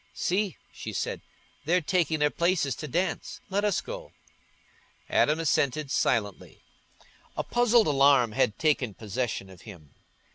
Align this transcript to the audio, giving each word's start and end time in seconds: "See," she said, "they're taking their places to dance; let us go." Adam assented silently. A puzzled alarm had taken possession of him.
"See," 0.15 0.57
she 0.73 0.93
said, 0.93 1.21
"they're 1.65 1.79
taking 1.79 2.17
their 2.17 2.31
places 2.31 2.73
to 2.77 2.87
dance; 2.87 3.39
let 3.51 3.63
us 3.63 3.81
go." 3.81 4.13
Adam 5.11 5.39
assented 5.39 5.91
silently. 5.91 6.63
A 7.37 7.43
puzzled 7.43 7.85
alarm 7.85 8.31
had 8.31 8.57
taken 8.57 8.95
possession 8.95 9.47
of 9.47 9.61
him. 9.61 9.93